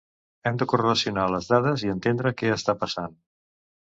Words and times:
Hem 0.51 0.55
de 0.59 0.65
correlacionar 0.69 1.25
les 1.33 1.49
dades 1.51 1.83
i 1.87 1.91
entendre 1.97 2.31
què 2.39 2.49
està 2.55 2.75
passant. 2.85 3.15